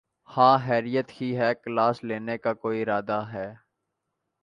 [0.29, 3.47] ہاں خیریت ہی ہے۔۔۔ کلاس لینے کا کوئی ارادہ ہے؟